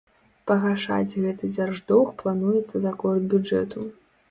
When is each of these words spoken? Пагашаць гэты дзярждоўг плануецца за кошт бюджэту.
Пагашаць 0.51 1.17
гэты 1.25 1.51
дзярждоўг 1.51 2.09
плануецца 2.23 2.75
за 2.89 2.97
кошт 3.07 3.31
бюджэту. 3.37 3.89